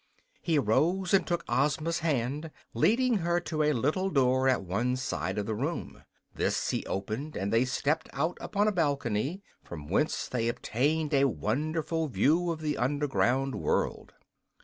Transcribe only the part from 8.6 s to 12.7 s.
a balcony, from whence they obtained a wonderful view of